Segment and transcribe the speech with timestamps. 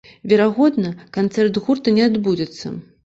[0.31, 2.73] Верагодна, канцэрт гурта не адбудзецца.